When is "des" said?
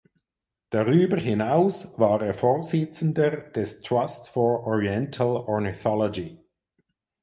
3.37-3.81